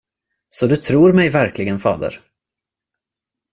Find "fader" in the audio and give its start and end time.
1.79-2.21